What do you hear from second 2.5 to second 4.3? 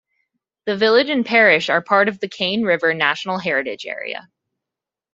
River National Heritage Area.